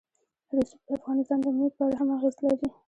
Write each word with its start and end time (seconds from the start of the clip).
رسوب 0.57 0.79
د 0.87 0.89
افغانستان 0.97 1.37
د 1.41 1.45
امنیت 1.51 1.73
په 1.77 1.83
اړه 1.85 1.95
هم 1.99 2.09
اغېز 2.17 2.35
لري. 2.45 2.67